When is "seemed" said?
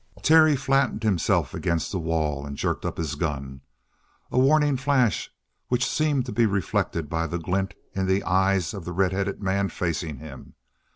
5.87-6.25